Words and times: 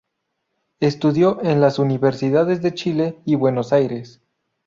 Estudió 0.79 1.43
en 1.43 1.61
las 1.61 1.77
Universidades 1.77 2.63
de 2.63 2.73
Chile 2.73 3.19
y 3.23 3.35
Buenos 3.35 3.71
Aires. 3.71 4.19